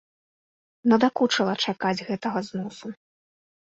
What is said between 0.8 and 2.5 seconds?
Надакучыла чакаць гэтага